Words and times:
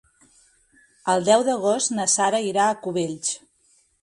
El 1.13 1.27
deu 1.27 1.45
d'agost 1.49 1.93
na 1.99 2.09
Sara 2.15 2.41
irà 2.47 2.67
a 2.71 2.79
Cubells. 2.87 3.37